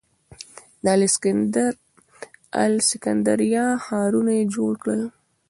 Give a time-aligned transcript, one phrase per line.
[0.83, 0.85] د
[2.65, 5.01] الکسندریه ښارونه یې جوړ کړل